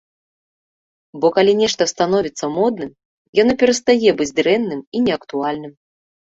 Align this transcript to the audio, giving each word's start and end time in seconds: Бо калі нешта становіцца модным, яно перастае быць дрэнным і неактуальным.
Бо 1.25 1.29
калі 1.35 1.53
нешта 1.61 1.83
становіцца 1.93 2.45
модным, 2.57 2.91
яно 3.43 3.53
перастае 3.61 4.09
быць 4.23 4.31
дрэнным 4.43 4.85
і 4.95 5.07
неактуальным. 5.07 5.73